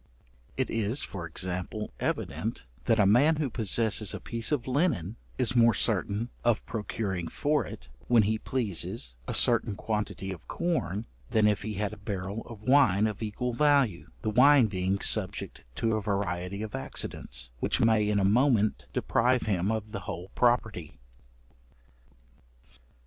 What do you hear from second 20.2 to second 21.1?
property.